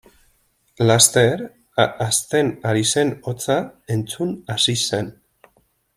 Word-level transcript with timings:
Laster, 0.87 1.43
hazten 1.83 2.49
ari 2.71 2.83
zen 2.95 3.13
hotsa 3.29 3.61
entzun 3.97 4.33
hasi 4.55 4.77
zen. 4.89 5.17